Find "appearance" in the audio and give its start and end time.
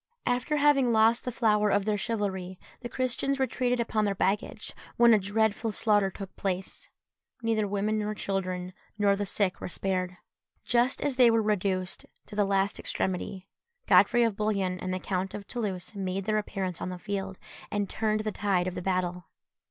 16.39-16.81